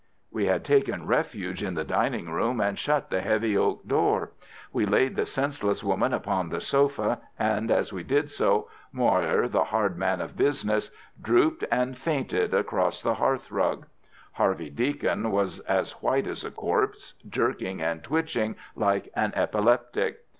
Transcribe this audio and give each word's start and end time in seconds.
We 0.31 0.47
had 0.47 0.63
taken 0.63 1.05
refuge 1.05 1.61
in 1.61 1.75
the 1.75 1.83
dining 1.83 2.27
room, 2.31 2.59
and 2.59 2.75
shut 2.75 3.11
the 3.11 3.21
heavy 3.21 3.55
oak 3.55 3.85
door. 3.87 4.31
We 4.73 4.87
laid 4.87 5.15
the 5.15 5.27
senseless 5.27 5.83
woman 5.83 6.11
upon 6.11 6.49
the 6.49 6.59
sofa, 6.59 7.21
and 7.37 7.69
as 7.69 7.93
we 7.93 8.01
did 8.01 8.31
so, 8.31 8.67
Moir, 8.91 9.47
the 9.47 9.65
hard 9.65 9.99
man 9.99 10.19
of 10.19 10.35
business, 10.35 10.89
drooped 11.21 11.63
and 11.71 11.95
fainted 11.95 12.51
across 12.51 13.03
the 13.03 13.13
hearthrug. 13.13 13.85
Harvey 14.31 14.71
Deacon 14.71 15.29
was 15.29 15.59
as 15.69 15.91
white 16.01 16.25
as 16.25 16.43
a 16.43 16.49
corpse, 16.49 17.13
jerking 17.29 17.79
and 17.79 18.03
twitching 18.03 18.55
like 18.75 19.09
an 19.15 19.31
epileptic. 19.35 20.21